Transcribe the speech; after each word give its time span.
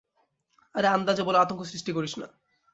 আরে 0.75 0.87
আন্দাজে 0.87 1.23
বলে 1.23 1.37
আতঙ্ক 1.37 1.61
সৃষ্টি 1.63 1.91
করিস 1.93 2.13
না। 2.17 2.27